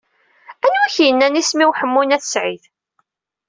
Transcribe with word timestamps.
Anwa 0.65 0.83
i 0.85 0.87
ak-yennan 0.87 1.39
isem-iw 1.41 1.71
Ḥemmu 1.79 2.01
n 2.03 2.15
At 2.15 2.23
Sɛid? 2.27 2.63